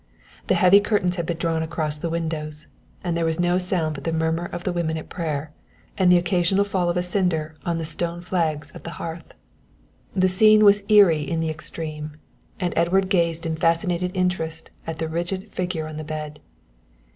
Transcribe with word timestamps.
The 0.47 0.55
heavy 0.55 0.79
curtains 0.79 1.17
had 1.17 1.27
been 1.27 1.37
drawn 1.37 1.61
across 1.61 1.99
the 1.99 2.09
windows, 2.09 2.65
and 3.03 3.15
there 3.15 3.23
was 3.23 3.39
no 3.39 3.59
sound 3.59 3.93
but 3.93 4.03
the 4.03 4.11
murmur 4.11 4.45
of 4.45 4.63
the 4.63 4.73
women 4.73 4.97
at 4.97 5.09
prayer 5.09 5.51
and 5.95 6.11
the 6.11 6.17
occasional 6.17 6.63
fall 6.63 6.89
of 6.89 6.97
a 6.97 7.03
cinder 7.03 7.53
on 7.67 7.77
the 7.77 7.85
stone 7.85 8.19
flags 8.21 8.71
of 8.71 8.81
the 8.81 8.93
hearth. 8.97 9.31
The 10.15 10.27
scene 10.27 10.63
was 10.65 10.81
eerie 10.89 11.29
in 11.29 11.39
the 11.39 11.51
extreme, 11.51 12.13
and 12.59 12.73
Edward 12.75 13.09
gazed 13.09 13.45
in 13.45 13.55
fascinated 13.55 14.09
interest 14.15 14.71
at 14.87 14.97
the 14.97 15.07
rigid 15.07 15.53
figure 15.53 15.85
on 15.85 15.97
the 15.97 16.03
bed. 16.03 16.39